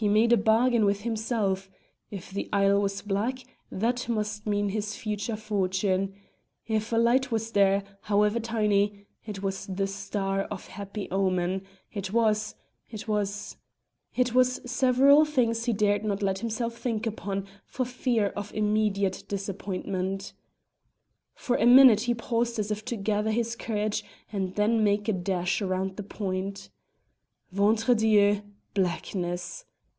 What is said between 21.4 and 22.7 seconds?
a minute he paused as